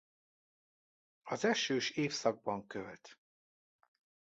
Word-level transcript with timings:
Az 1.23 1.45
esős 1.45 1.89
évszakban 1.91 2.67
költ. 2.67 3.17